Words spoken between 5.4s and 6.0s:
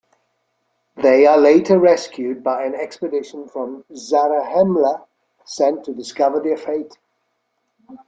sent to